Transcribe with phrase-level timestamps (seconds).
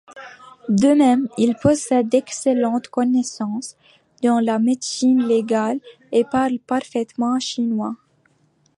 [0.69, 3.75] De même il possède d'excellentes connaissances
[4.23, 5.79] dans la médecine légale
[6.11, 7.93] et parle parfaitement chinois.